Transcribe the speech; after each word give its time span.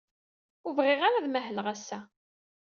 Ur 0.65 0.73
bɣiɣ 0.77 0.99
ara 1.07 1.17
ad 1.19 1.27
mahleɣ 1.29 1.65
ass-a. 1.73 1.99